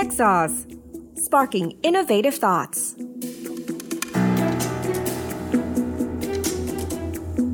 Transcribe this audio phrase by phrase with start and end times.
[0.00, 0.66] TechSauce
[1.16, 2.96] Sparking Innovative Thoughts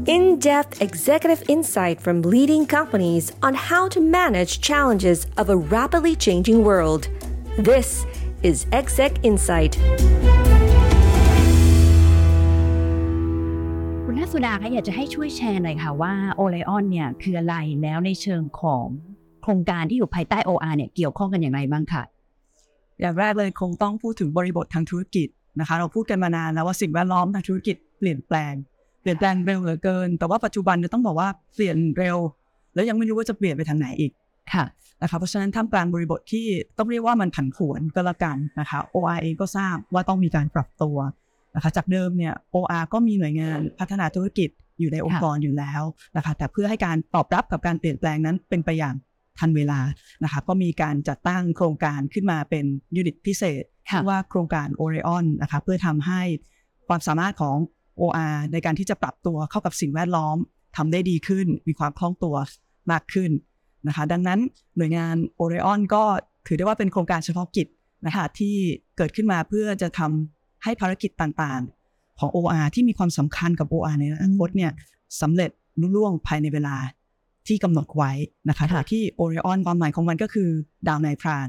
[0.06, 6.64] In-depth executive insight from leading companies on how to manage challenges of a rapidly changing
[6.64, 7.08] world.
[7.58, 8.06] This
[8.42, 9.76] is Exec Insight.
[14.04, 18.86] คุณนัสุดาคะอยากจะให้ช่วยแชร์หน่อยค่ะว่าโอไลออนเนี่ยคืออะไรแล้วในเชิงของ
[19.42, 22.02] โครงการที่อยู่ภายใต้ OR เนี่ยเกี่ยวข้องกันอย่างไรบ้างค่ะ
[23.01, 25.27] อย่างแรกเลยคงต้องพูดถึงบริบททางธุรกิจ
[25.59, 28.53] นะคะ เราพูดกันมานานแล้วว่าสิ่งแวดล้อมทางธุรกิจเปลี่ยนแปลง
[29.01, 32.17] เปลี่ยนแปลงเร็วเหลือเกิน แต่ว่าปัจจุบันเนี่ยต้องบอกว่าเปลี่ยนเร็ว
[32.73, 34.11] แล้วยังไม่รู้ว่าจะเปลี่ยนไปทางไหนอีก
[34.53, 34.65] ค่ะ
[35.01, 36.45] นะคะเพราะฉะนั้นท่ามกลางบริบทที่
[36.77, 40.97] ต้องเรียกว่ามันผันผวนก็แล้วกันนะคะ OR เองก็ทราบว่าต้องมีการปรับตัว
[41.55, 45.81] นะคะจากเดิมเนี่ย OR ก็มีหน่วยงานพัฒนาธุรกิจอยู่ในองค์กรอยู่แล้ว
[46.17, 48.95] นะคะแต่เพื่อให้การตอบรับกับการเปลี่ยนแปลงนั้นเป็นไปอย่าง
[49.39, 49.79] ทันเวลา
[50.23, 56.21] นะคะก็มีการจัดตั้งโครงการขึ้นมาเป็นยูนิตพิเศษค่ะว่าโครงการ Orion นะคะเพื่อทำให้
[56.87, 57.57] ความสามารถของ
[58.01, 60.37] OR ในการที่จะปรับตัวเข้ากับสิ่งแวดล้อม
[60.77, 62.35] ทำได้ดีขึ้น มีความคล่องตัว
[62.91, 63.31] มากขึ้น
[63.87, 64.39] นะคะ ดังนั้น
[64.77, 66.03] หน่วยงาน Orion ก็
[66.47, 67.67] ถือได้ว่าเป็นโครงการเฉพาะกิจ
[68.05, 68.55] นะคะที่
[68.97, 74.71] เกิดขึ้นมาเพื่อจะทำให้ภารกิจต่างๆ ของ OR ที่มีความสำคัญกับ OR ในอนาคตเนี่ย
[75.21, 76.75] สำเร็จลุล่วงภายในเวลา
[77.47, 78.11] ที่กำหนดไว้
[78.49, 80.49] นะคะโดยที่ Orion ความหมายของมันก็คือ
[80.87, 81.47] ดาวนายพราน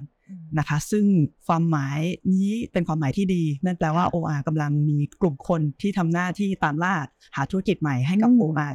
[0.59, 1.05] นะคะ ซึ่ง
[1.47, 2.01] ความหมาย
[2.35, 6.95] นี้เป็นความหมายที่ดี นั่นแปลว่า OR กำลังมีกลุ่มคนที่ทำหน้าที่ตามล่า
[7.37, 8.75] หาธุรกิจใหม่ให้กับอืม OR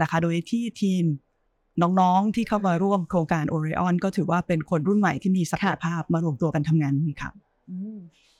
[0.00, 1.04] นะคะ โดยที่ทีม
[1.82, 7.30] น้องๆที่เข้ามาร่วมโครงการ Orion ก็ถือว่าเป็นคนรุ่นใหม่ที่มีศักยภาพมารวมตัวกันทำงานนี้ค่ะ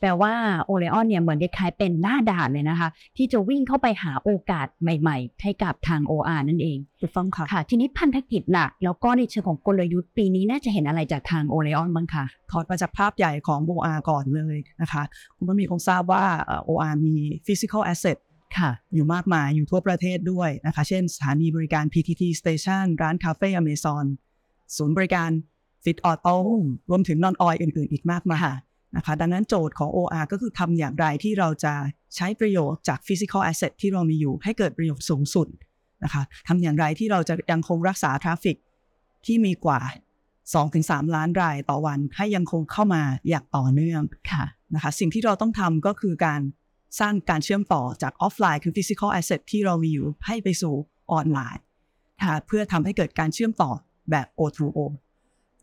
[0.04, 0.34] แปลว่า
[0.66, 15.02] โอไลออนเนี่ยเหมือนคล้ายๆเป็นหน้าด่านเลยนะคะ ที่จะวิ่งเข้าไปหาโอกาสใหม่ๆ ให้กับทาง OR นั่นเองถูกต้องค่ะค่ะ ทีนี้พันธกิจหลักแล้วก็ในเชิงของกลยุทธ์ปีนี้น่าจะเห็นอะไรจากทางโอไลออนบ้างคะถอดมาจากภาพใหญ่ของ OR ก่อนเลยนะคะ
[15.36, 17.14] คุณผู้มีคงทราบว่าเอ่อ OR มี
[17.46, 18.18] physical asset
[18.58, 24.04] ค่ะอยู่มากมายอยู่ทั่วประเทศด้วยนะคะ เช่นสถานีบริการ PTT Station ร้านคาเฟ่อเมซอน
[24.76, 25.30] ศูนย์บริการ
[25.84, 26.36] Fit Auto
[26.90, 28.46] รวมถึง non oil อื่น ๆ อีกมากมาย
[28.96, 31.74] นะคะดังนั้นโจทย์ของ OR ก็คือทำอย่างไรที่เราจะ
[32.16, 35.48] ใช้ประโยชน์จาก physical asset ที่เรามีอยู่ ให้เกิดประโยชน์สูงสุด
[36.04, 38.56] นะคะทำอย่างไรที่เราจะยังคงรักษา traffic
[39.26, 39.80] ที่มีกว่า
[40.48, 44.44] 2-3 ล้านรายต่อวัน ให้ยังคงเข้ามาอย่างต่อเนื่องค่ะ
[44.74, 46.40] นะคะสิ่งที่เราต้องทำก็คือการ
[47.00, 50.74] สร้างการเชื่อมต่อจากออฟไลน์คือ physical asset ที่เรามีอยู่ให้ไปสู่
[51.12, 51.62] ออนไลน์
[52.24, 53.70] ค่ะเพื่อทำให้เกิดการเชื่อมต่อ
[54.10, 54.78] แบบ O2O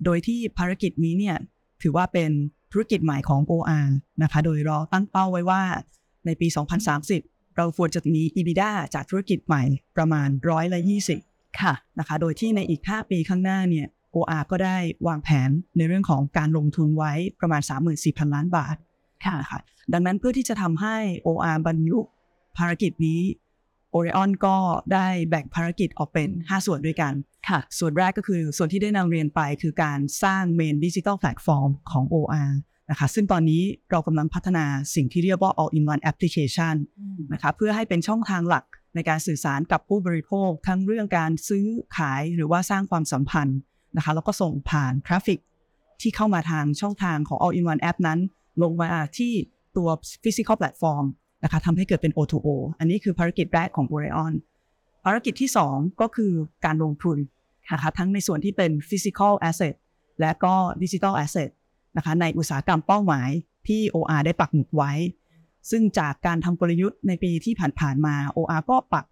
[0.05, 1.37] โดยที่ภารกิจนี้เนี่ย
[1.81, 2.31] ถือว่าเป็น
[2.71, 3.87] ธุรกิจใหม่ของ OR
[4.23, 5.61] นะคะ โดยเราตั้งเป้าไว้ว่า
[6.25, 6.47] ในปี
[7.01, 9.63] 2030 เราควรจะมี EBITDA จากธุรกิจใหม่
[9.97, 10.79] ประมาณร้อยละ
[11.19, 14.77] 20ค่ะนะคะ โดยที่ในอีก 5 ปีข้างหน้าเนี่ย OR ก็ได้
[15.07, 17.61] วางแผนในเรื่องของการลงทุนไว้ประมาณ
[17.97, 18.75] 34,000 ล้านบาท
[19.25, 19.59] ค่ะนะคะ
[19.93, 21.99] ดังนั้นเพื่อที่จะทำให้ OR บรรลุ
[22.57, 23.21] ภารกิจนี้
[23.95, 24.55] Orion ก็
[24.93, 27.13] ได้แบ่งภารกิจออกเป็น 5 ส่วนด้วยกัน
[27.49, 32.51] ค่ะ ส่วนแรกก็คือส่วนที่ได้นำเรียนไปคือการสร้าง Main Digital Platform ของ OR
[32.89, 34.65] นะคะซึ่งตอนนี้เรากำลังพัฒนา
[34.95, 36.75] สิ่งที่เรียกว่า All-in-one Application
[37.33, 38.65] นะคะเพื่อให้เป็นช่องทางหลัก
[38.95, 41.65] ในการสื่อสารกับผู้บริโภค ทั้งเรื่องการซื้อ
[41.97, 43.59] ขายหรือว่าสร้างความสัมพันธ์
[43.97, 45.39] นะคะแล้วก็ส่งผ่าน traffic
[46.01, 48.19] ที่เข้ามาทางช่องทางของ All in One App นั้น
[48.63, 49.33] ลงมาที่
[49.77, 49.89] ตัว
[50.23, 51.05] Physical Platform
[51.43, 52.47] นะคะทำให้เกิดเป็น O2O
[52.79, 54.33] อันนี้คือภารกิจแรกของ Orion
[55.05, 56.31] ภารกิจที่ 2 ก็คือ
[56.65, 57.17] การลงทุน
[57.73, 59.75] นะคะทั้งในส่วนที่เป็น Physical Asset
[60.19, 61.49] และก็ Digital Asset
[61.97, 63.29] นะคะในอุตสาหกรรมเป้าหมาย
[63.67, 64.91] ที่ OR ได้ปักหมุดไว้
[65.69, 69.05] ซึ่งจากการทำกลยุทธ์ในปีที่ผ่านๆมา OR ก็ปัก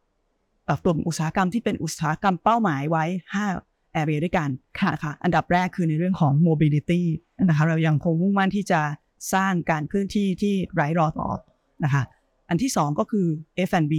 [0.66, 3.06] เอ่อกลุ่มอุตสาหกรรมที่เป็นอุตสาหกรรมเป้าหมายไว้
[3.54, 4.50] 5 area ด้วยกัน
[4.94, 7.02] นะคะอันดับแรกคือในเรื่องของ mobility
[7.44, 8.82] นะคะเรายังคงมุ่งมั่นที่จะ
[9.34, 11.30] สร้างการเคลื่อนที่ที่ไร้รอต่อ
[11.84, 12.04] นะคะ
[12.50, 13.28] อันที่ 2 ก็คือ
[13.70, 13.94] F&B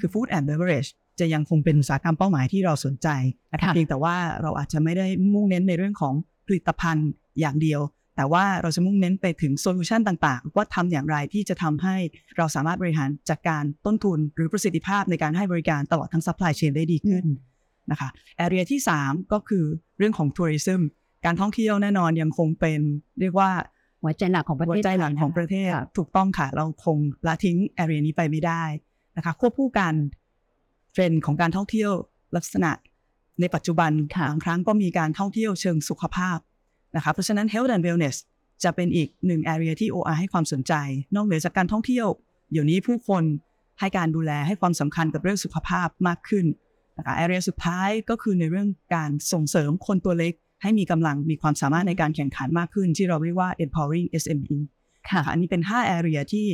[0.00, 0.90] คือ food and beverage
[1.20, 3.08] จะยังคงเป็นอุตสาหกรรมเป้าหมายที่เราสนใจ
[3.52, 6.14] นะคะค่ะเพียงแต่ว่าเราอาจจะไม่ได้มุ่งเน้นในเรื่องของ
[6.46, 7.08] ผลิตภัณฑ์
[7.40, 7.80] อย่างเดียว
[8.16, 11.96] แต่ว่าเราจะมุ่งเน้นไปถึงโซลูชันต่างๆ ว่าทำอย่างไรที่จะทำให้
[12.36, 17.24] เราสามารถบริหารจัดการต้นทุน หรือประสิทธิภาพในการให้บริการตลอดทั้ง supply chain ได้ดีขึ้น
[17.90, 19.64] นะคะ area ที่ 3 ก็คือ
[19.98, 20.82] เรื่องของ tourism
[21.24, 22.80] การท่องเที่ยวแน่นอนยังคงเป็น
[23.20, 23.50] เรียกว่า
[24.02, 28.62] หัวใจหลักของประเทศหัวใจหลักของประเทศค่ะถูกต้องค่ะ เราคงละทิ้ง area นี้ไปไม่ได้
[29.16, 29.94] นะคะควบคู่กัน
[30.92, 31.90] เทรนด์ของการท่องเที่ยว
[32.36, 32.70] ลักษณะ
[33.40, 36.38] ในปัจจุบันค่ะบางครั้งก็มีการท่องเที่ยวเชิงสุขภาพ
[36.96, 38.16] นะคะเพราะฉะนั้น health and wellness
[38.64, 40.72] จะเป็นอีกหนึ่ง area ที่ OR ให้ความสนใจ
[41.14, 42.06] นอกเหนือจากการท่องเที่ยว
[42.52, 43.22] เดี๋ยวนี้ผู้คน
[43.80, 46.46] ให้การดูแลให้ความสำคัญกับเรื่องสุขภาพมากขึ้น
[46.98, 54.58] นะคะ area สุดท้ายก็คือในเรื่องการส่งเสริมคนตัวเล็ก ให้มีกำลังมีความสามารถในการแข่งขันมากขึ้น ที่เราเรียกว่า empowering SME
[55.10, 56.46] ค่ะค่ะอันนี้เป็น 5 area ที่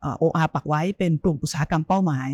[0.00, 2.28] เอ่อ OR ปักไว้เป็นกลุ่มอุตสาหกรรมเป้าหมาย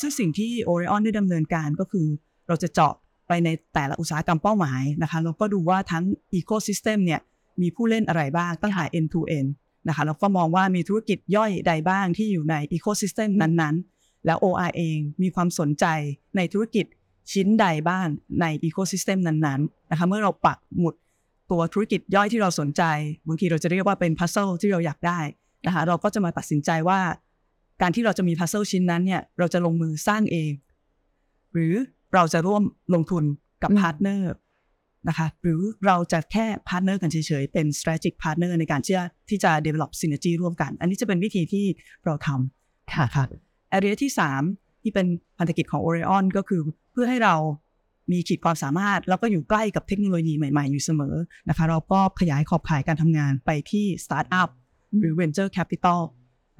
[0.00, 2.06] ซึ่งสิ่งที่ Orion ได้ดำเนินการก็คือ
[2.48, 2.94] เราจะเจาะ
[3.28, 6.04] ไปในแต่ละอุตสาหกรรมเป้าหมายนะคะแล้วก็ดูว่าทั้ง
[6.38, 7.20] ecosystem เนี่ย
[7.62, 9.50] มีผู้เล่นอะไรบ้างตั้งแต่ end to end
[9.88, 15.84] นะคะแล้วก็มองว่ามีธุรกิจย่อยใดบ้างที่อยู่ใน ecosystem นั้นๆ แล้ว OR เองมีความสนใจ
[16.36, 16.86] ในธุรกิจ
[17.32, 18.06] ชิ้นใดบ้าง
[18.40, 20.94] ใน ecosystem นั้นๆนะคะเมื่อเราปักหมุด
[21.50, 22.82] ตัวธุรกิจย่อยที่เราสนใจ
[23.26, 25.20] บางทีเราจะเรียกว่าเป็น puzzle ที่เราอยากได้
[25.66, 27.00] นะคะเราก็จะมาตัดสินใจว่า
[27.82, 30.52] การที่เราจะมี puzzle ชิ้นนั้นเนี่ยเราจะลงมือสร้างเอง
[31.52, 31.74] หรือ
[32.14, 32.62] เราจะร่วม
[32.94, 33.24] ลงทุน
[33.62, 34.32] กับอืม partner
[35.08, 41.66] นะคะหรือเราจะแค่ partner กันเฉยๆ เป็น strategic partner ในการที่จะที่จะ develop synergy ร่วมกัน อันนี้จะเป็นวิธีที่
[42.04, 43.24] เราทำค่ะค่ะ
[43.76, 45.06] area ที่ 3 ที่เป็น
[45.38, 46.60] พันธกิจของ Orion ก็คือ
[46.92, 47.34] เพื่อให้เรา
[48.12, 51.14] มีขีดความสามารถ แล้วก็อยู่ใกล้กับเทคโนโลยีใหม่ ๆ อยู่เสมอ
[51.48, 54.50] นะคะเราก็ขยายขอบข่ายการทำงานไปที่ startup
[55.00, 56.00] หรือ venture capital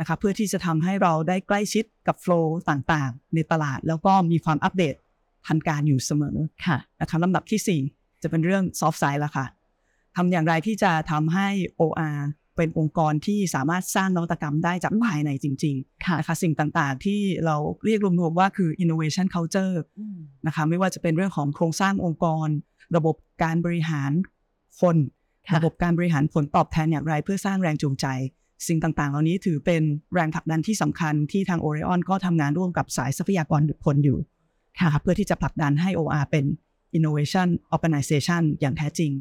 [0.01, 4.95] นะคะเพื่อที่จะทำให้เราได้ใกล้ชิดกับ flow ต่างๆ ในตลาด แล้วก็มีความอัปเดต
[5.47, 6.37] ทันการอยู่เสมอ
[6.67, 9.47] ค่ะนะคะลำดับทีสี่4 จะเป็นเรื่อง soft side ละค่ะ
[10.17, 11.49] ทำอย่างไรที่จะทำให้
[11.81, 12.19] OR
[12.61, 15.75] เป็นองค์กรที่สามารถสร้างนวัตกรรมได้จากภายในจริง
[16.05, 19.75] ค่ะๆนะคะสิ่งต่างๆ ที่เราเรียกรวมๆว่าคือ innovation culture
[20.47, 22.49] นะคะไม่ว่าจะเป็นเรื่องของโครงสร้างองค์กร
[22.97, 24.12] ระบบการบริหาร
[24.81, 24.97] คน
[25.49, 28.07] ค่ะระบบการบริหารผลตอบแทนอย่างไรเพื่อสร้างแรงจูงใจ
[28.69, 29.83] สิ่งต่างๆ เหล่านี้ถือเป็น
[30.15, 34.19] แรงผลักดันที่สำคัญที่ทาง Orion ก็ทำงานร่วมกับสายทรัพยากรบุคคลอยู่
[34.81, 36.45] ค่ะเพื่อที่จะผลักดันให้ OR เป็น
[36.97, 39.12] innovation organization อย่างแท้จริง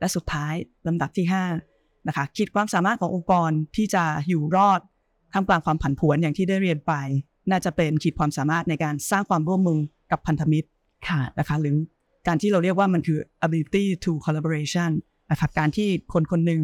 [0.00, 0.54] และสุดท้าย
[0.86, 1.73] ลำดับที่ 5
[2.08, 4.80] นะคะขีดความสามารถขององค์กรที่จะอยู่รอด
[5.32, 6.92] ท่ามกลางความผันผวนอย่างที่ได้เรียนไป
[7.50, 9.80] น่าจะเป็นขีดความสามารถในการสร้างความร่วมมือ
[10.10, 10.68] กับพันธมิตร
[11.08, 11.76] ค่ะนะคะหรือ
[12.26, 14.90] การที่เราเรียกว่ามันคือ ability to collaboration
[15.30, 16.62] นะคะการที่คนคนหนึ่ง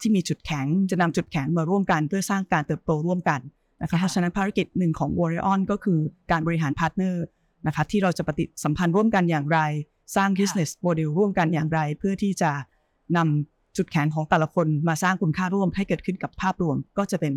[0.00, 3.40] ที่มีจุดแข็งจะนำจุดแข็งมาร่วมกันเพื่อสร้างการเติบโตร่วมกัน
[3.82, 5.98] นะคะเพราะฉะนั้นภารกิจหนึ่งของ Orion ก็คือ
[6.30, 7.24] การบริหาร partner
[7.66, 9.58] นะคะที่เราจะปฏิสัมพันธ์ร่วมกันอย่างไร
[10.16, 12.50] สร้าง business model ร่วมกันอย่างไร เพื่อที่จะ
[13.16, 17.32] นำ จุดแข็งของแต่ละคนมาสร้างคุณค่าร่วมให้เกิดขึ้นกับภาพรวมก็จะเป็น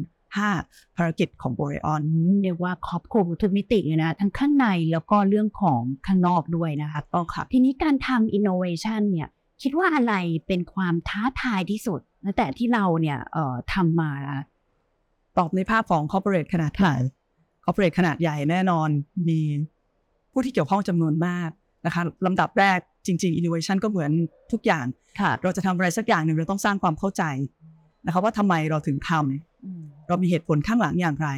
[0.46, 2.02] 5 ภารกิจของ Orion
[2.44, 9.30] เรียกว่าครอบคลุมทุกมิติเลยนะทั้งข้างในแล้วก็เรื่องของข้างนอกด้วยนะคะต้องค่ะทีนี้การทำ innovation เนี่ย
[9.62, 10.14] คิดว่าอะไร
[10.48, 14.12] เป็นความท้าทายที่สุดตั้งแต่ที่เราเนี่ยเอ่อทำมา
[15.38, 16.96] ตอบในภาพของ corporate ขนาดใหญ่
[17.64, 18.90] corporate ขนาดใหญ่แน่นอน
[19.30, 19.40] มี
[20.32, 21.50] ผู้ที่เกี่ยวข้องจำนวนมาก
[21.86, 24.12] นะคะลำดับแรกจริง ๆ innovation ก็เหมือน
[24.52, 24.86] ทุกอย่าง
[25.20, 27.24] ค่ะเราจะทำอะไรสักอย่างหนึ่งเราต้องสร้างความเข้าใจ
[28.06, 31.30] นะคะว่าทำไมเราถึงทำเรามีเหตุผลข้างหลังอย่างไร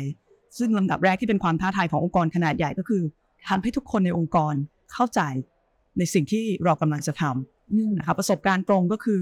[0.58, 3.02] ซึ่งลำดับแรกที่เป็นความท้าทายขององค์กรขนาดใหญ่ก็คือ
[3.50, 4.54] ทำให้ทุกคนในองค์กร
[4.94, 5.22] เข้าใจ
[5.98, 9.22] ในสิ่งที่เรากำลังจะทำนะคะประสบการณ์ตรงก็คือ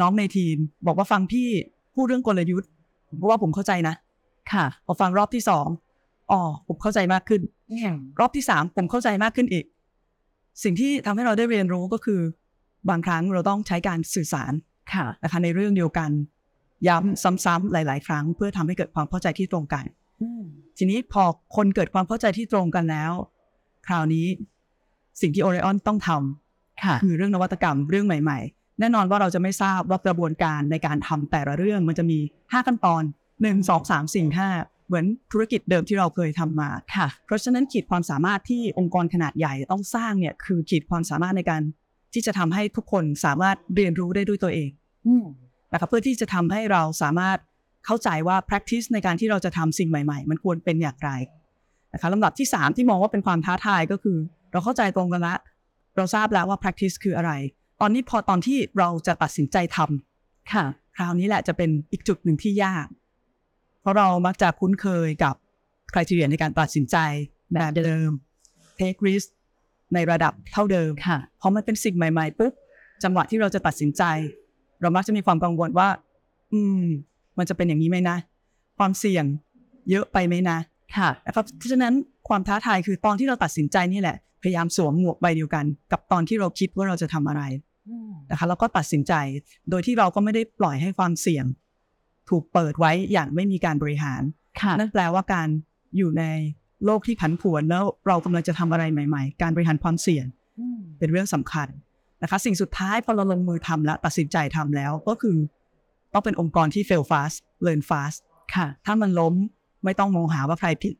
[0.00, 0.56] น้องในทีม
[0.86, 1.48] บอกว่าฟังพี่
[1.94, 2.70] พูดเรื่องกลยุทธ์
[3.18, 3.94] เพราะว่าผมเข้าใจนะ
[4.52, 5.66] ค่ะ พอฟังรอบที่สอง
[6.30, 7.42] อ๋อผมเข้าใจมากขึ้น
[8.20, 9.64] รอบที่สามผมเข้าใจมากขึ้นอีก
[10.62, 12.20] สิ่งที่ทำให้เราได้เรียนรู้ก็คือ
[12.90, 14.52] บางครั้งเราต้องใช้การสื่อสาร
[14.92, 16.10] ค่ะนะคะในเรื่องเดียวกัน
[16.88, 19.84] ย้ำซ้ำๆหลาย ๆ ครั้ง เพื่อทำให้เกิดความเข้าใจที่ตรงกัน
[20.78, 21.22] ทีนี้พอ
[21.56, 23.12] คนเกิดความเข้าใจที่ตรงกันแล้ว
[23.86, 24.26] คราวนี้
[25.20, 33.02] สิ่งที่โอเรออนต้องทำค่ะคือเรื่องนวัตกรรมเรื่องใหม่ ๆ แน่นอนว่าเราจะไม่ทราบว่ากระบวนการในการทำแต่ละเรื่องมันจะมี 5 ขั้นตอน
[33.40, 41.62] 1 2 3 4 5 เหมือนธุรกิจเดิมที่เราเคยทำมาค่ะ เพราะฉะนั้นขีดความสามารถที่องค์กรขนาดใหญ่ต้องสร้างเนี่ยคือขีดความสามารถในการ
[42.12, 44.70] ที่จะทำให้ทุกคนสามารถเรียนรู้ได้ด้วยตัวเอง
[45.72, 47.38] นะคะเพื่อที่จะทำให้เราสามารถ
[47.86, 51.10] เข้าใจว่า practice ในการที่เราจะทำสิ่งใหม่ ๆ มันควรเป็นอย่างไร
[51.92, 54.18] นะคะลำดับที่ 3 ที่มองว่าเป็นความท้าทายก็คือ
[54.52, 55.34] เราเข้าใจตรงกันละ
[55.96, 57.32] เราทราบแล้วว่า practice คืออะไร
[57.80, 60.64] ตอนนี้พอตอนที่เราจะตัดสินใจทำค่ะ
[60.96, 62.99] คราวนี้แหละจะเป็นอีกจุดหนึ่งที่ยากเพ
[63.90, 65.34] ราะเรามักจะคุ้นเคยกับ
[65.94, 66.96] คุณทีเรียในการตัดสินใจ
[67.52, 68.10] แบบเดิม
[68.78, 69.28] take risk
[69.94, 72.52] ในระดับเท่าเดิมค่ะพอมันเป็นสิ่งใหม่ๆปุ๊บ
[73.02, 74.02] จังหวะที่เราจะตัดสินใจ
[74.80, 75.88] เรามักจะมีความกังวลว่า
[76.52, 76.84] อืม
[77.38, 78.16] มันจะเป็นอย่างนี้ไหมนะ
[78.78, 79.24] ความเสี่ยง
[79.90, 80.58] เยอะไปไหมนะ
[80.96, 81.94] ค่ะนะครับเพราะฉะนั้น
[82.28, 87.42] ความท้าทายคือตอนที่เราตัดสินใจนี่แหละ พยายามสวมหมวกใบเดียวกัน กับตอนที่เราคิดว่าเราจะทำอะไร
[88.30, 89.12] นะคะแล้วก็ตัดสินใจ
[89.70, 91.44] โดยที่เราก็ไม่ได้ปล่อยให้ความเสี่ยง
[92.30, 94.22] ถูกเปิดไว้อย่างไม่มีการบริหาร
[94.60, 95.48] ค่ะนั่นแปลว่าการ
[95.96, 96.24] อยู่ใน
[96.84, 100.26] โลกที่ผันผวนแล้วเรากำลังจะทำอะไรใหม่ๆ การบริหารความเสี่ยง
[100.98, 101.68] เป็นเรื่องสำคัญ
[102.22, 105.36] นะคะ สิ่งสุดท้ายพอเราลงมือทำแล้วตัดสินใจทำแล้วก็คือ
[106.12, 108.18] ต้องเป็นองค์กรที่ fail fast learn fast
[108.54, 109.34] ค่ะ ถ้ามันล้ม
[109.84, 110.94] ไม่ต้องมองหาว่าใครผิด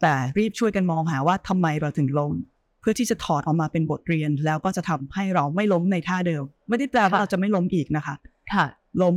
[0.00, 2.32] แต่รีบช่วยกันมองหาว่าทำไมเราถึงล้ม
[2.80, 8.14] เพื่อที่จะถอดออกมาเป็นบทเรียน แล้วก็จะทำให้เราไม่ล้มในท่าเดิม ไม่ได้แปลว่าค่ะเราจะไม่ล้มอีกนะคะ
[8.52, 8.64] ค่ะ
[9.02, 9.14] ล้ม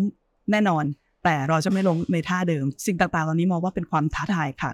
[0.52, 0.86] แน่นอน
[1.24, 4.72] แต่เราจะไม่ล้มในท่าเดิม สิ่งต่างๆเหล่านี้มองว่าเป็นความท้าทายค่ะ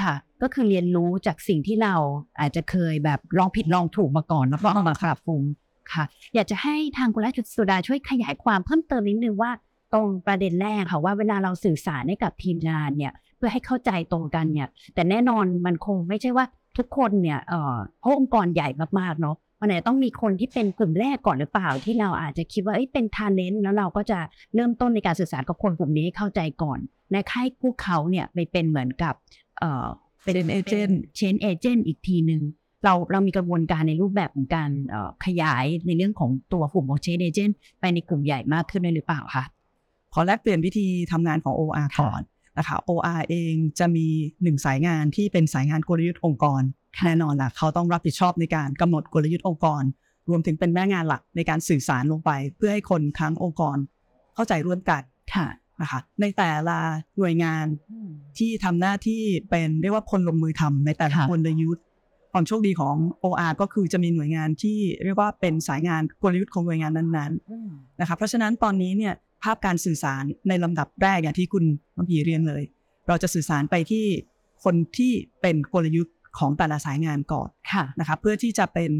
[0.00, 1.94] ค่ะ ก็คือเรียนรู้จากสิ่งที่เรา
[2.40, 5.42] อาจจะเคยแบบลองผิดลองถูกมาก่อนแล้วก็เอามาปรับปรุง
[5.92, 9.50] ค่ะ อยากจะให้ทางคุณราชสุดาช่วยขยายความเพิ่มเติมนิดนึงว่า
[9.92, 16.44] ตรงประเด็นแรกค่ะว่าเวลาเราสื่อสารให้กับทีมงานเนี่ยเพื่อให้เข้าใจตรงกันเนี่ยแต่แน่นอนมันคงไม่ใช่ว่า
[16.78, 24.18] ทุกคนเนี่ยเอ่อเพราะองค์กรใหญ่มากๆเนาะ มันอาจจะต้องมีคนที่เป็นกลุ่มแรกก่อนหรือเปล่า ที่เราอาจจะคิดว่าเอ้ยเป็นทาเลนต์แล้วเราก็จะ
[24.54, 26.78] เริ่มต้นในการสื่อสารกับคนกลุ่มนี้ให้เข้าใจก่อน
[27.10, 29.14] และให้พวกเขาเนี่ยไปเป็นเหมือนกับ
[29.58, 29.86] เอ่อ
[30.24, 32.42] เป็นเอเจนต์เชนเอเจนต์อีกทีหนึ่ง
[32.84, 39.44] เราเรามีกระบวนการในรูปแบบของการเอ่อขยายในเรื่องของตัวกลุ่มของเชนเอเจนต์ไปในกลุ่มใหญ่มากขึ้นด้วยหรือเปล่าคะ
[40.14, 42.20] ขอแลกเปลี่ยนวิธีทำงานของ OR ก่อน
[42.58, 44.06] นะคะ OR เองจะมี
[44.42, 46.62] หนึ่งสายงานที่เป็นสายงานกลยุทธ์องค์กร
[47.04, 49.82] แน่นอนล่ะเขาต้องรับผิดชอบในการกำหนดกลยุทธ์องค์กร
[50.28, 53.76] รวมถึงเป็นแม่งานหลักในการสื่อสารลงไป เพื่อให้คนทั้งองค์กร
[54.34, 55.02] เข้าใจร่วมกัน
[55.34, 55.46] ค่ะ
[55.80, 56.78] นะคะในแต่ละ
[57.18, 57.64] หน่วยงาน
[58.38, 61.84] ที่ทำหน้าที่เป็นเรียกว่าคนลงมือทำในแต่ละค่ะกลยุทธ์
[62.32, 71.64] ความโชคดีของ OR ก็คือจะมีหน่วยงานที่เรียกว่าเป็นสายงานกลยุทธ์ของหน่วยงานนั้นๆนะคะเพราะฉะนั้นตอนนี้เนี่ยภาพการสื่อสารในลำดับแรกอย่างที่คุณ
[71.96, 72.62] น้องพีเรียนเลย
[73.08, 74.04] เราจะสื่อสารไปที่
[74.64, 78.90] คนที่เป็นกลยุทธ์ ของแต่ละสายงานก่อนค่ะนะคะเพื่อที่จะเป็น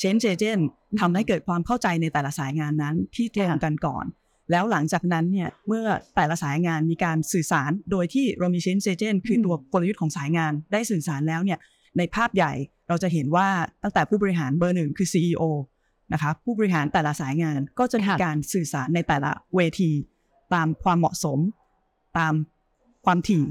[0.00, 0.62] change agent
[1.00, 4.04] ทำให้เกิดความเข้าใจในแต่ละสายงานนั้นที่ตรงกันก่อน
[4.50, 11.58] แล้วหลังจากนั้นเนี่ยเมื่อแต่ละสายงานมีการสื่อสารโดยที่เรามี change agent คือตัวกลยุทธ์ของสายงานได้สื่อสารแล้วเนี่ย
[11.98, 12.52] ในภาพใหญ่
[12.88, 13.48] เราจะเห็นว่า
[13.82, 15.42] ตั้งแต่ผู้บริหารเบอร์หนึ่งคือ CEO
[16.12, 19.90] นะคะผู้บริหารแต่ละสายงานก็จะมีค่ะการสื่อสารในแต่ละเวที
[20.54, 21.38] ตามความเหมาะสม
[22.18, 22.34] ตาม
[23.06, 23.44] ความถี่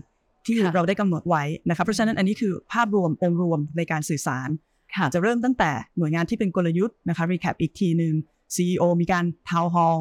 [0.45, 4.49] ที่ค่ะเราได้กำหนดไว้นะคะเพราะฉะนั้นอันนี้คือภาพรวมองค์รวมในการสื่อสาร
[4.95, 8.13] ค่ะจะเริ่มตั้งแต่หน่วยงานที่เป็นกลยุทธ์นะคะ recap อีกทีหนึ่ง
[8.55, 9.99] CEO มีการ town hall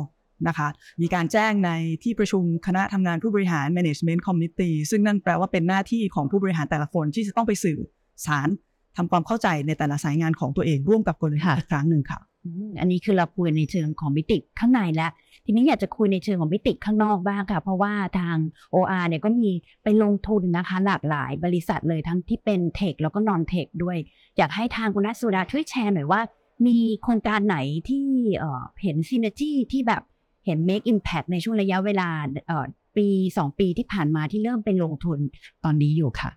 [0.48, 0.68] นะคะ
[1.02, 1.70] มีการแจ้งใน
[2.02, 7.78] ที่ประชุมคณะทำงานผู้บริหาร management committee ซึ่งนั่นแปลว่าเป็นหน้าที่ของผู้บริหารแต่ละคนที่จะต้องไปสื่อ
[8.26, 8.48] สาร
[8.96, 15.12] ทำความเข้าใจในแต่ละสายงานของตัวเองร่วมกับกลยุทธ์ค่ะอีกครั้งหนึ่งค่ะอืมอันนี้คือเราคุยในเชิงของมิติข้างในแล้ว
[15.46, 18.36] ทีนี้อยากจะคุยในเชิงของมิติข้างนอกบ้างค่ะ เพราะว่าทาง
[18.74, 19.50] OR เนี่ยก็มี
[19.82, 23.96] ไปลงทุนนะคะ หลากหลายบริษัทเลยทั้งที่เป็นเทคแล้วก็นอนเทคด้วย
[24.36, 26.20] อยากให้ทางคุณนัทสุดาช่วยแชร์หน่อยว่า
[26.66, 27.56] มีโครงการไหน
[27.88, 28.04] ที่
[28.38, 30.02] เอ่อเห็นซีเนจีที่แบบ
[30.46, 32.08] เห็น make impact ในช่วงระยะเวลา
[32.46, 32.64] เอ่อ
[32.96, 35.18] ปีสองปีที่ผ่านมาที่เริ่มเป็นลงทุน
[35.64, 36.30] ตอนนี้อยู่ค่ะ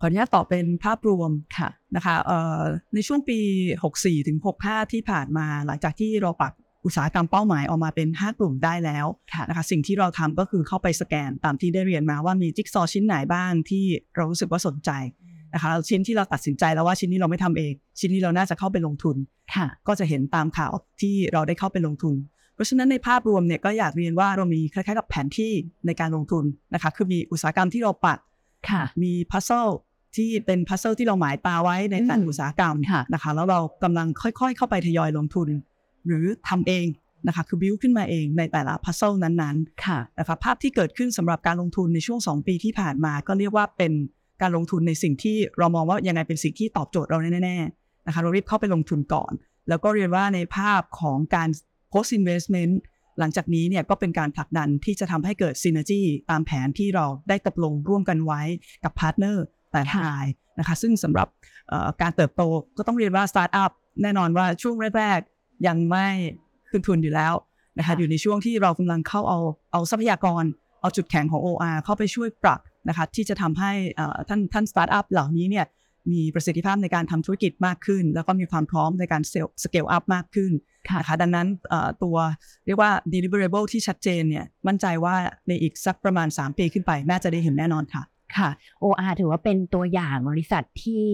[0.00, 2.60] ขออนุญาตตอบเป็นภาพรวมค่ะนะคะเอ่อ
[2.94, 3.38] ในช่วงปี
[3.82, 6.52] 64ถึง65 ที่ผ่านมาหลังจากที่เราปัก
[6.84, 13.84] อุตสาหกรรมเป้าหมายออกมาเป็น 5 กลุ่มได้แล้วค่ะนะคะสิ่งที่เราทำก็คือเข้าไปสแกนตามที่ได้เรียนมาว่ามีจิ๊กซอว์ชิ้นไหนบ้างที่
[14.16, 14.90] เรารู้สึกว่าสนใจ
[15.54, 19.16] นะคะชิ้นที่เราตัดสินใจแล้วว่าชิ้นนี้เราไม่ทำเอง ชิ้นนี้เราน่าจะเข้าไปลงทุน
[19.54, 22.14] ค่ะก็จะเห็นตามข่าวที่เราได้เข้าไปลงทุน
[22.54, 25.52] เพราะฉะนั้นในภาพรวมเนี่ยก็อยากเรียนว่าเรามีคล้ายๆกับแผนที่
[25.86, 28.18] ในการลงทุนนะคะคือมีอุตสาหกรรมที่เราปัก
[28.70, 29.66] ค่ะมี puzzle
[30.16, 35.48] ที่เป็น puzzle ที่เราหมายตาไว้ในแต่ละอืมอุตสาหกรรมค่ะนะคะแล้วเรากำลังค่อยๆ เข้าไปทยอยลงทุน
[36.06, 36.86] หรือทำเอง
[37.26, 43.92] นะคะคือบิวขึ้นมาเองในแต่ละ puzzle นั้นๆค่ะนะคะภาพที่เกิดขึ้นสำหรับการลงทุนในช่วง 2 ปีที่ผ่านมา ก็เรียกว่าเป็น
[44.42, 49.32] การลงทุนในสิ่งที่เรามองว่ายังไงเป็นสิ่งที่ตอบโจทย์เราแน่ๆนะคะเรารีบเข้าไปลงทุนก่อน
[49.68, 51.48] แล้วก็เรียนว่าในภาพของการ
[51.92, 52.74] post investment
[53.18, 58.42] หลังจากนี้เนี่ยก็เป็นการผลักดันที่จะทำให้เกิด synergy ตามแผนที่เราได้ตกลงร่วมกันไว้
[58.84, 60.26] กับพาร์ทเนอร์ แต่ละราย
[60.58, 61.28] นะคะ ซึ่งสำหรับ
[61.68, 62.42] เอ่อการเติบโต
[62.76, 63.70] ก็ต้องเรียนว่าสตาร์ทอัพ
[64.02, 66.06] แน่นอนว่าช่วงแรกๆยังไม่
[66.70, 67.34] คืนทุนอยู่แล้ว
[67.78, 69.38] นะคะค่ะอยู่ในช่วงที่เรากำลังเข้าเอา
[69.72, 70.44] เอาทรัพยากร
[70.80, 75.66] เอาจุดแข็งของ OR เข้าไปช่วยปรับนะคะที่จะทำให้เอ่อท่านท่านสตาร์ทอัพเหล่านี้เนี่ย
[76.12, 80.52] มีประสิทธิภาพในการทำธุรกิจมากขึ้น แล้วก็มีความพร้อมในการ self scale up มากขึ้น
[80.88, 82.16] ค่ะนะคะดังนั้นเอ่อตัว
[82.66, 85.14] เรียกว่า deliverable ที่ชัดเจนเนี่ยมั่นใจว่า
[85.48, 88.02] ในอีกสักประมาณ 3 ปีขึ้นไป น่าจะได้เห็นแน่นอนค่ะ
[88.36, 88.48] ค่ะ
[88.82, 91.06] OR ถือว่าเป็นตัวอย่างบริษัทที่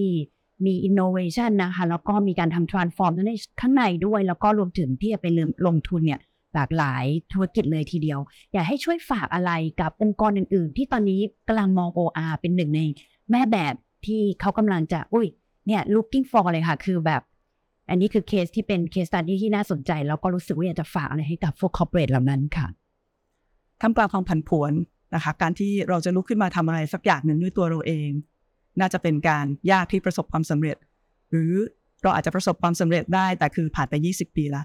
[0.67, 5.27] มี innovation นะคะ แล้วก็มีการทำ transform ในข้างในด้วย แล้วก็รวมถึงที่จะไป
[5.67, 6.21] ลงทุนเนี่ย
[6.55, 8.19] หลากหลายธุรกิจเลยทีเดียว
[8.53, 12.81] อยากให้ช่วยฝากอะไรกับองค์กรอื่น ๆ ที่ตอนนี้กำลังมอง OR เป็นหนึ่งใน
[13.31, 13.75] แม่แบบ
[14.07, 15.27] ที่เขากำลังจะ อุ้ย
[15.67, 17.23] เนี่ย looking for เลยค่ะ คือแบบ
[17.91, 22.67] อันนี้คือเคสที่เป็น case stu dy ที่น่าสนใจ แล้วก็รู้สึกว่าอยากจะฝากอะไรให้กับพวก corporate เหล่านั้นค่ะ
[23.81, 24.73] ท่ามกลางความผันผวน
[25.15, 28.11] นะคะ การที่เราจะลุกขึ้นมาทำอะไรสักอย่างหนึ่งด้วยตัวเราเอง
[28.81, 30.77] น่าจะเป็นการยากที่ประสบความสำเร็จ
[31.31, 31.53] หรือ
[32.03, 34.65] เราอาจจะประสบความสำเร็จได้แต่คือผ่านไป 20 ปีแล้ว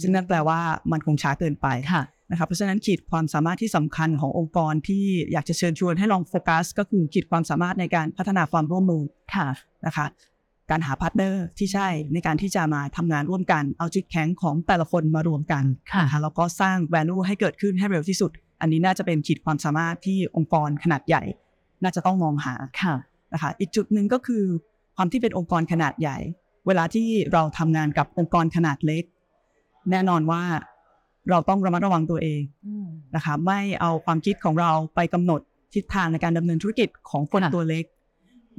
[0.00, 0.60] ซึ่งนั่นแปลว่า
[0.92, 9.02] มันคงช้าเกินไปค่ะนะครับเพราะฉะนั้นขีดความสามารถที่สำคัญขององค์กรที่อยากจะเชิญชวนให้ลองโฟกัส ก็คือขีดความสามารถในการพัฒนาความร่วมมือ
[9.34, 9.46] ค่ะ
[9.86, 10.06] นะคะ
[10.70, 18.30] การหาพาร์ทเนอร์ที่ใช่ในการที่จะมาทำงานร่วมกัน เอาจุดแข็งของแต่ละคนมารวมกันค่ะนะคะแล้วก็สร้าง value ให้เกิดขึ้นให้เร็วที่สุด
[18.60, 21.22] อันนี้น่าจะเป็นขีดความสามารถที่องค์กรขนาดใหญ่
[21.82, 22.94] น่าจะต้องมองหาค่ะ
[23.32, 24.44] นะคะอีกจุดหนึ่งก็คือ
[24.96, 26.18] ความที่เป็นองค์กรขนาดใหญ่
[26.66, 29.04] เวลาที่เราทำงานกับองค์กรขนาดเล็ก
[29.90, 30.42] แน่นอนว่า
[31.30, 32.42] เราต้องระมัดระวังตัวเอง
[33.16, 35.40] นะคะไม่เอาความคิดของเราไปกำหนด
[35.74, 37.84] ทิศทางในการดำเนินธุรกิจของคนค่ะตัวเล็ก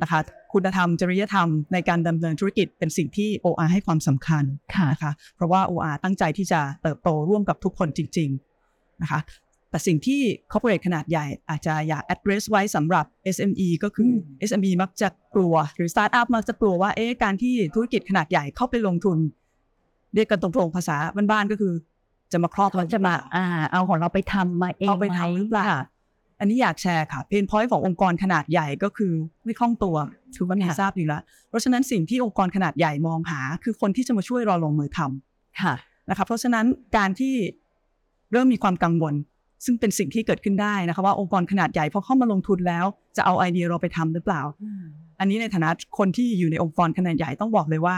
[0.02, 0.20] นะคะ
[0.54, 4.44] คุณธรรมจริยธรรมในการดำเนินธุรกิจเป็นสิ่งที่ OR ให้ความสำคัญ
[4.74, 8.30] ค่ะนะคะเพราะว่า OR ตั้งใจที่จะเติบโตร่วมกับทุกคนจริง
[8.66, 9.20] ๆนะคะ
[9.72, 14.10] แต่สิ่งที่ corporate ขนาดใหญ่อาจจะอยาก address ไว้สำหรับ SME ก็คือ
[14.50, 19.18] SME มักจะกลัว หรือ startup มักจะกลัวว่าเอ๊ะการที่ธุรกิจขนาดใหญ่เข้าไปลงทุน
[20.14, 20.98] เรียกกันตรงๆภาษา
[21.32, 21.74] บ้านๆก็คือ
[22.32, 25.82] จะมาครอบเขาจะมาอ่า เอาของเราไปทำมาเองเอาไปทำหรือเปล่าค่ะ
[26.40, 29.14] อันนี้อยากแชร์ค่ะเพนพอยต์ขององค์กรขนาดใหญ่ก็คือ
[29.44, 29.96] ไม่คล่องตัว
[30.36, 35.74] ถือว่ามีค่ะทราบอยู่แล้ว เพราะฉะนั้นสิ่งที่องค์กรขนาดใหญ่มองหา คือคนที่จะมาช่วยเราลงมือทำค่ะ
[36.10, 36.66] นะคะเพราะฉะนั้น
[36.98, 37.36] การที่
[38.32, 39.14] เริ่มมีความกังวล
[39.66, 42.86] ซึ่งเป็นสิ่งที่เกิดขึ้นได้นะคะว่าองค์กรขนาดใหญ่พอเข้ามาลงทุนแล้ว
[43.18, 44.42] จะเอาไอเดียเราไปทำหรือเปล่า
[45.20, 47.98] อันนี้ในฐานะคนที่อยู่ในองค์กรขนาดใหญ่ต้องบอกเลยว่า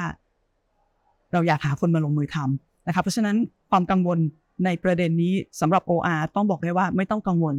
[1.34, 3.36] เราอยากหาคนมาลงมือทำนะคะเพราะฉะนั้น
[3.72, 4.20] ความกังวล
[4.66, 7.56] ในประเด็นนี้สำหรับ OR ต้องบอกได้ว่าไม่ต้องกังวล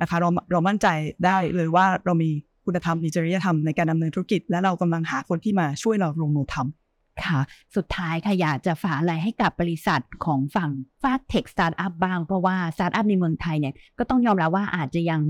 [0.00, 0.86] นะคะเราเรามั่นใจ
[1.24, 2.30] ได้เลยว่าเรามี
[2.64, 6.83] คุณธรรมมีจริยธรรมในการดำเนินธุรกิจ และเรากำลังหาคนที่มาช่วยเราลงมือทำ
[7.22, 7.40] ค่ะ
[7.76, 10.70] สุดท้ายค่ะอยากจะฝากอะไรให้กับบริษัทของฝั่ง
[11.02, 15.20] ฟาด tech startup บ้าง เพราะว่าสตาร์ทอัพในเมืองไทยเนี่ยก็ต้องยอมรับว่าอาจจะยัง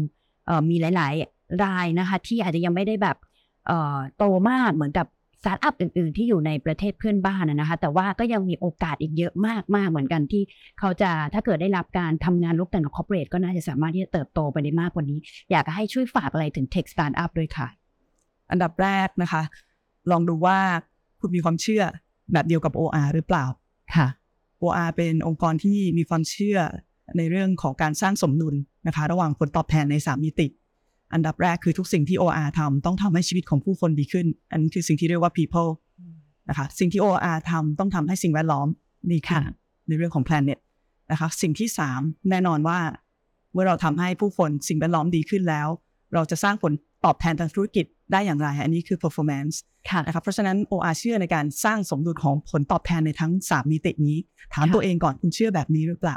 [0.71, 3.17] มีหลาย ๆ รายนะคะ ที่อาจจะยังไม่ได้แบบ
[4.17, 5.07] โตมากเหมือนกับ
[5.43, 9.33] สตาร์ทอัพอื่น ๆ ที่อยู่ในประเทศเพื่อนบ้านนะคะ แต่ว่าก็ยังมีโอกาสอีกเยอะ
[9.77, 10.43] มาก ๆ เหมือนกันที่
[10.79, 15.19] เขาจะถ้าเกิดได้รับการทำงานร่วมกันกับ corporate ก็น่าจะสามารถที่จะเติบโตไปได้มากกว่านี้
[15.51, 17.69] อยากให้ช่วยฝากอะไรถึง tech startup ด้วยค่ะ
[18.51, 19.43] อันดับแรกนะคะ
[20.11, 20.59] ลองดูว่า
[21.25, 21.83] คุณมีความเชื่อ
[22.33, 23.45] แบบเดียวกับ OR หรือเปล่า
[23.97, 24.09] ค่ะ
[24.63, 26.59] OR เป็นองค์กรที่มีความเชื่อ
[27.17, 28.55] ในเรื่องของการสร้างสมดุล
[28.87, 30.47] นะคะ ระหว่างผลตอบแทนใน3มิติ
[31.13, 35.71] อันดับแรกคือทุกสิ่งที่ OR ทำต้องทำให้ชีวิตของผู้คนดีขึ้น อันนี้คือสิ่งที่เรียกว่า people
[36.49, 38.69] นะคะสิ่งที่ OR ทำต้องทำให้สิ่งแวดล้อม
[39.13, 39.55] ดีขึ้นค่ะ
[39.89, 40.59] ในเรื่องของ planet
[41.11, 42.79] นะคะสิ่งที่ 3 แน่นอนว่า
[43.53, 45.69] เมื่อเราทำให้ผู้คนสิ่งแวดล้อมดีขึ้นแล้ว
[46.15, 46.73] เราจะสร้างผล
[47.05, 49.55] ตอบแทนทางธุรกิจได้อย่างไร อันนี้คือ performance
[49.89, 54.17] ค่ะนะครับเพราะฉะนั้น OR เชื่อในการสร้างสมดุลของผลตอบแทนในทั้ง 3 มิตินี้
[54.55, 56.17] ถามค่ะตัวเองก่อนคุณเชื่อแบบนี้หรือเปล่า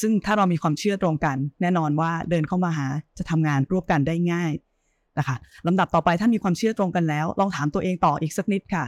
[0.00, 2.86] ซึ่งถ้าเรามีความเชื่อตรงกัน แน่นอนว่าเดินเข้ามาหา
[3.18, 4.52] จะทำงานร่วมกันได้ง่าย
[5.18, 5.36] นะคะ
[5.66, 8.86] ลำดับต่อไปถ้ามีความเชื่อตรงกันแล้ว ลองถามตัวเองต่ออีกสักนิดค่ะ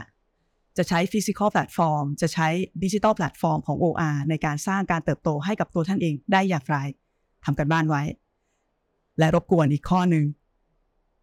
[0.77, 2.47] จะใช้ physical platform จะใช้
[2.83, 6.77] digital platform ของ OR ในการสร้างการเติบโตให้กับตัวท่านเองได้อย่างไร
[7.45, 8.03] ทำกันบ้านไว้
[9.19, 10.25] และรบกวนอีกข้อหนึ่ง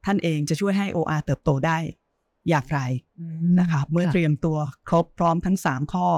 [0.05, 1.79] ท่านเองจะช่วยให้ OR เติบโตได้
[2.49, 2.81] อย่างไร
[3.61, 6.09] นะคะเมื่อเตรียมตัวครบพร้อมทั้ง3ข้อ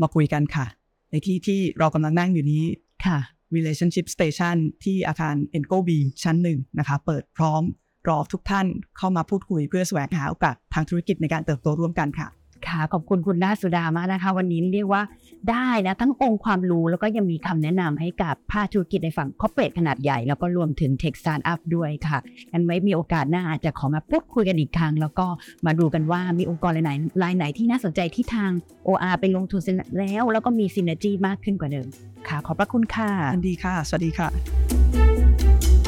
[0.00, 0.66] มาคุยกันค่ะ
[1.10, 2.64] ในที่ที่เรากำลังนั่งอยู่นี้
[3.06, 3.18] ค่ะ
[3.56, 5.90] relationship station ที่อาคาร e n g o B
[6.22, 7.62] ชั้นหนึ่งนะคะ เปิดพร้อม
[8.08, 8.66] รอทุกท่าน
[8.98, 12.28] เข้ามาพูดคุยเพื่อแสวงหาโอกาสทางธุรกิจในการเติบโตร่วมกันค่ะ
[12.66, 15.02] ค่ะ ขอบคุณคุณนาสุดามากนะคะ วันนี้เรียกว่า
[15.50, 22.18] ได้นะทั้งองค์ความรู้แล้วก็ยังมีคำแนะนำให้กับภาคธุรกิจในฝั่ง corporate ขนาดใหญ่ แล้วก็รวมถึง tech startup ด้วยค่ะ
[22.52, 25.26] งั้นไว้มีโอกาสหน้าอาจจะขอมาพูดคุยกันอีกครั้ง แล้วก็
[25.66, 28.50] มาดูกันว่ามีองค์กรรายไหนรายไหนที่น่าสนใจที่ทาง
[28.88, 31.86] OR ไปลงทุนเสร็จแล้ว แล้วก็มี synergy มากขึ้นกว่าเดิม
[32.28, 34.28] ค่ะ ขอบพระคุณค่ะยินดีค่ะ สวัสดีค่ะ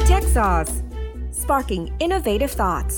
[0.07, 0.73] Techsauce
[1.41, 2.95] Sparking Innovative Thoughts